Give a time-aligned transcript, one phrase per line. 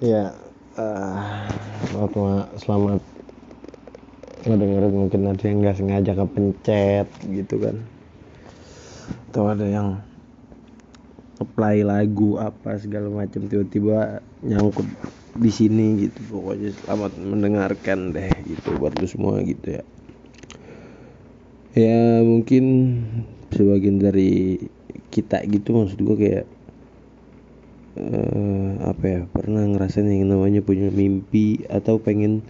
[0.00, 0.32] ya
[0.80, 3.04] uh, selamat
[4.48, 7.76] ngedengerin mungkin ada yang nggak sengaja kepencet gitu kan.
[9.28, 10.00] Atau ada yang
[11.36, 14.88] apply lagu apa segala macam tiba-tiba nyangkut
[15.36, 16.40] di sini gitu.
[16.40, 19.84] Pokoknya selamat mendengarkan deh gitu buat lu semua gitu ya.
[21.76, 22.64] Ya mungkin
[23.52, 24.56] sebagian dari
[25.12, 26.46] kita gitu maksud gue kayak
[28.00, 32.40] uh, apa ya pernah ngerasain yang namanya punya mimpi atau pengen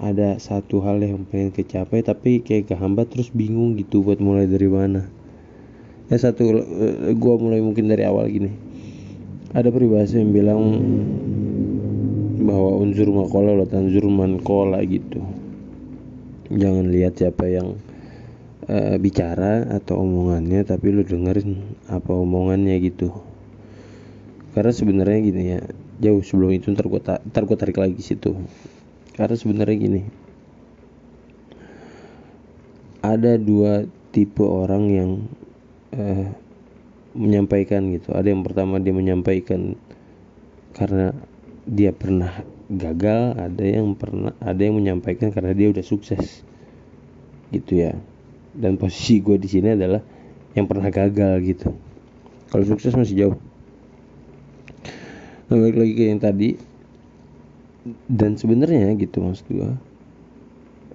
[0.00, 4.66] ada satu hal yang pengen kecapai tapi kayak kehambat terus bingung gitu buat mulai dari
[4.66, 5.06] mana.
[6.08, 8.52] Ya satu uh, gua mulai mungkin dari awal gini.
[9.54, 10.60] Ada peribahasa yang bilang
[12.42, 15.22] bahwa unsur makola atau unsur mankola gitu.
[16.50, 17.78] Jangan lihat siapa yang
[18.68, 23.33] uh, bicara atau omongannya tapi lu dengerin apa omongannya gitu
[24.54, 25.60] karena sebenarnya gini ya
[25.98, 27.18] jauh sebelum itu ntar gue ta
[27.58, 28.38] tarik lagi situ.
[29.18, 30.02] Karena sebenarnya gini
[33.02, 35.10] ada dua tipe orang yang
[35.98, 36.30] uh,
[37.18, 38.14] menyampaikan gitu.
[38.14, 39.74] Ada yang pertama dia menyampaikan
[40.72, 41.10] karena
[41.66, 46.46] dia pernah gagal ada yang pernah ada yang menyampaikan karena dia udah sukses.
[47.50, 47.98] Gitu ya.
[48.54, 50.00] Dan posisi gue di sini adalah
[50.54, 51.74] yang pernah gagal gitu.
[52.54, 53.36] Kalau sukses masih jauh
[55.48, 56.50] balik lagi ke yang tadi.
[58.08, 59.70] Dan sebenarnya gitu maksud gue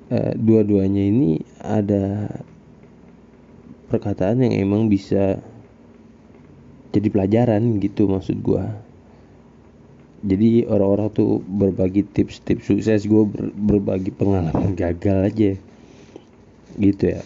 [0.09, 2.33] uh, dua-duanya ini ada
[3.93, 5.37] perkataan yang emang bisa
[6.89, 8.63] jadi pelajaran gitu maksud gue
[10.19, 15.51] jadi orang-orang tuh berbagi tips-tips sukses gue ber berbagi pengalaman gagal aja.
[16.75, 17.21] Gitu ya.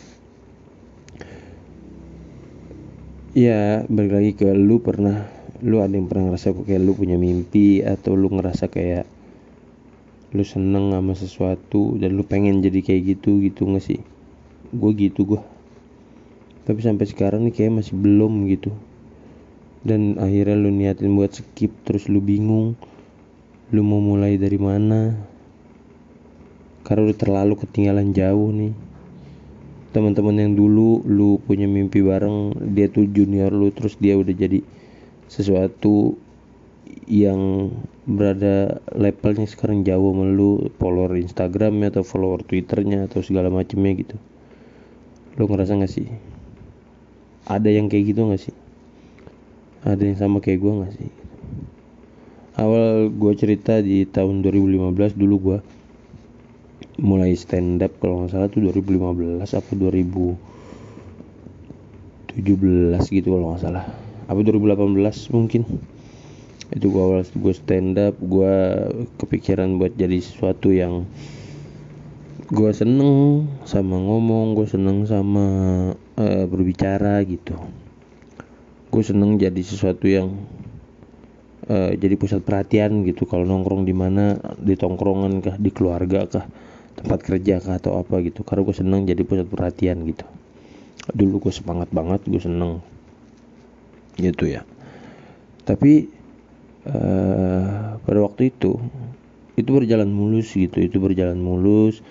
[3.34, 5.26] Ya balik lagi ke lu pernah
[5.64, 9.08] lu ada yang pernah ngerasa kayak lu punya mimpi atau lu ngerasa kayak
[10.36, 14.00] lu seneng sama sesuatu dan lu pengen jadi kayak gitu gitu gak sih?
[14.76, 15.42] Gue gitu gue
[16.64, 18.72] tapi sampai sekarang nih kayak masih belum gitu.
[19.84, 22.80] Dan akhirnya lu niatin buat skip terus lu bingung
[23.76, 25.12] lu mau mulai dari mana?
[26.88, 28.74] Karena udah terlalu ketinggalan jauh nih.
[29.92, 34.64] Teman-teman yang dulu lu punya mimpi bareng dia tuh junior lu terus dia udah jadi
[35.28, 36.16] sesuatu
[37.08, 37.72] yang
[38.04, 44.16] berada levelnya sekarang jauh sama lu follower Instagramnya atau follower Twitternya atau segala macemnya gitu.
[45.40, 46.08] Lu ngerasa gak sih?
[47.48, 48.56] Ada yang kayak gitu gak sih?
[49.84, 51.12] Ada yang sama kayak gue gak sih?
[52.54, 55.58] Awal gue cerita di tahun 2015 dulu gue
[57.02, 62.38] mulai stand up kalau nggak salah tuh 2015 apa 2017
[63.10, 65.68] gitu kalau nggak salah apa 2018 mungkin?
[66.74, 68.56] Itu gue awal gue stand up gue
[69.20, 71.06] kepikiran buat jadi sesuatu yang
[72.54, 75.46] gue seneng sama ngomong gue seneng sama
[76.18, 77.56] uh, berbicara gitu.
[78.94, 80.38] Gue seneng jadi sesuatu yang
[81.68, 83.26] uh, jadi pusat perhatian gitu.
[83.26, 86.46] Kalau nongkrong di mana di tongkrongan kah di keluarga kah
[86.94, 88.46] tempat kerja kah atau apa gitu.
[88.46, 90.26] Karena gue seneng jadi pusat perhatian gitu.
[91.10, 92.93] Dulu gue semangat banget gue seneng
[94.18, 94.62] gitu ya.
[95.64, 96.12] Tapi
[96.90, 98.78] uh, pada waktu itu
[99.56, 100.78] itu berjalan mulus gitu.
[100.82, 102.02] Itu berjalan mulus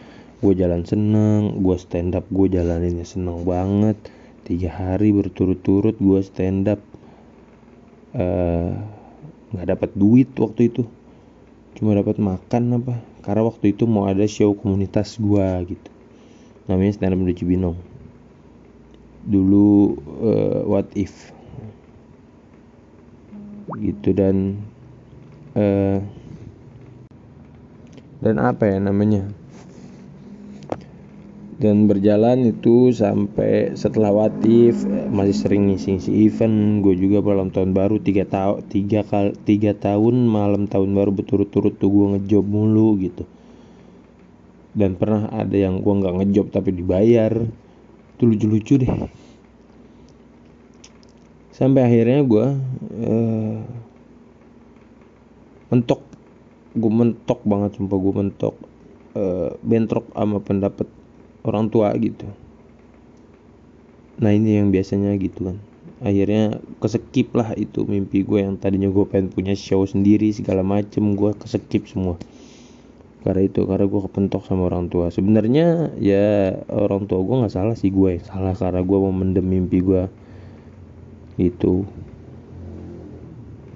[0.42, 3.98] gue jalan seneng gue stand up gue jalaninnya seneng banget.
[4.42, 6.82] Tiga hari berturut-turut gue stand up
[8.18, 8.74] eh,
[9.54, 10.82] nggak uh, dapat duit waktu itu.
[11.78, 12.98] Cuma dapat makan apa.
[13.22, 15.88] Karena waktu itu mau ada show komunitas gue gitu.
[16.66, 17.92] Namanya stand up di Cibinong
[19.22, 21.30] dulu uh, what if
[23.82, 24.62] gitu dan
[25.58, 25.98] uh,
[28.22, 29.26] dan apa ya namanya?
[31.62, 38.02] Dan berjalan itu sampai setelah Watif masih sering ngisi-ngisi event gue juga malam tahun baru
[38.02, 43.22] tiga tahun tiga kali tiga tahun malam tahun baru berturut-turut tuh gue ngejob mulu gitu.
[44.74, 47.30] Dan pernah ada yang gue nggak ngejob tapi dibayar.
[48.18, 49.21] Itu lucu-lucu deh
[51.52, 52.46] sampai akhirnya gue
[53.04, 53.58] uh,
[55.68, 56.00] mentok.
[56.72, 58.56] Gue mentok banget sumpah gue mentok
[59.16, 60.88] uh, bentrok sama pendapat
[61.44, 62.24] orang tua gitu.
[64.22, 65.56] Nah ini yang biasanya gitu kan.
[66.02, 71.14] Akhirnya kesekip lah itu mimpi gue yang tadinya gue pengen punya show sendiri segala macem
[71.14, 72.18] gue kesekip semua.
[73.22, 75.12] Karena itu karena gue kepentok sama orang tua.
[75.14, 78.56] Sebenarnya ya orang tua gue nggak salah sih gue salah.
[78.56, 80.21] Karena gue mau mendem mimpi gue
[81.40, 81.86] itu.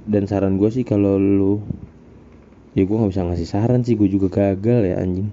[0.06, 1.58] Dan saran gue sih kalau lu
[2.76, 5.28] ya gue nggak bisa ngasih saran sih gue juga gagal ya anjing.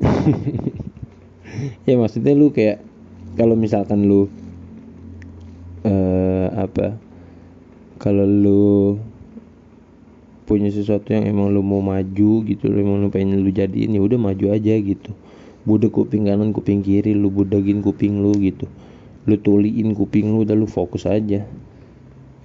[1.84, 2.80] Ya maksudnya lu kayak
[3.34, 4.30] kalau misalkan lu
[5.82, 6.94] eh apa
[7.98, 8.96] kalau lu
[10.46, 14.00] punya sesuatu yang emang lu mau maju gitu lu emang lu pengen lu jadiin ya
[14.00, 15.10] udah maju aja gitu.
[15.66, 18.70] Budak kuping kanan kuping kiri lu budagin kuping lu gitu
[19.28, 21.44] lu tuliin kuping lu udah lu fokus aja.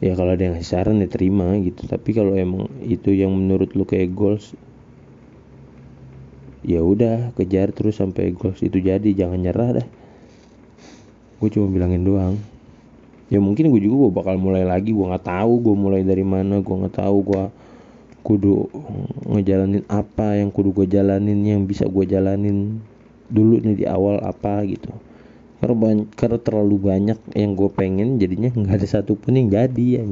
[0.04, 1.88] Ya kalau ada yang ngasih saran ya terima gitu.
[1.88, 4.52] Tapi kalau emang itu yang menurut lu kayak goals
[6.66, 9.08] ya udah kejar terus sampai goals itu jadi.
[9.16, 9.88] Jangan nyerah dah.
[11.40, 12.36] Gue cuma bilangin doang.
[13.32, 14.92] Ya mungkin gue juga gue bakal mulai lagi.
[14.92, 16.60] Gue nggak tahu gue mulai dari mana.
[16.60, 17.44] Gue nggak tahu gue
[18.26, 18.66] kudu
[19.30, 22.82] ngejalanin apa yang kudu gue jalanin yang bisa gue jalanin
[23.30, 24.90] dulu nih di awal apa gitu
[26.14, 30.04] karena terlalu banyak yang gue pengen jadinya nggak ada satupun yang jadi ya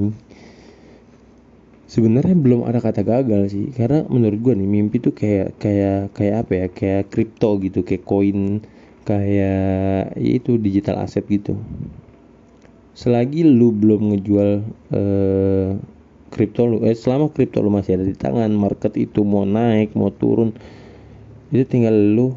[1.93, 3.69] sebenarnya belum ada kata gagal sih.
[3.69, 6.67] Karena menurut gue nih mimpi tuh kayak kayak kayak apa ya?
[6.73, 8.65] Kayak kripto gitu kayak koin
[9.05, 11.53] kayak ya itu digital aset gitu.
[12.97, 14.49] Selagi lu belum ngejual
[14.93, 15.69] eh,
[16.65, 20.49] lu eh selama kripto lu masih ada di tangan market itu mau naik mau turun
[21.53, 22.33] itu tinggal lu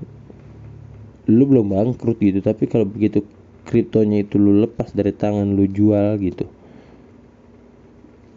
[1.26, 3.26] lu belum bangkrut gitu tapi kalau begitu
[3.66, 6.46] kriptonya itu lu lepas dari tangan lu jual gitu.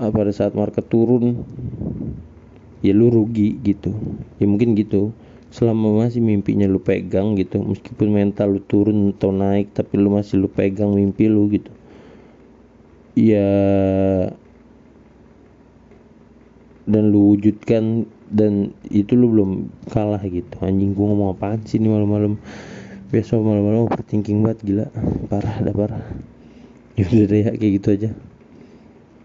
[0.02, 1.38] Ah, pada saat market turun
[2.82, 3.94] ya lu rugi gitu.
[4.42, 5.14] Ya mungkin gitu
[5.54, 10.42] selama masih mimpinya lu pegang gitu meskipun mental lu turun atau naik tapi lu masih
[10.42, 11.70] lu pegang mimpi lu gitu.
[13.14, 13.50] Ya
[16.90, 19.52] dan lu wujudkan dan itu lu belum
[19.90, 20.56] kalah gitu.
[20.62, 22.38] Anjing gua ngomong apaan sih ini malam-malam?
[23.10, 24.86] Besok malam-malam overthinking banget gila.
[25.28, 26.04] Parah dah parah.
[27.00, 28.10] Ya udah deh ya kayak gitu aja